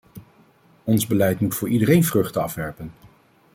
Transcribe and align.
Ons 0.83 1.07
beleid 1.07 1.39
moet 1.39 1.55
voor 1.55 1.69
iedereen 1.69 2.03
vruchten 2.03 2.41
afwerpen. 2.41 2.91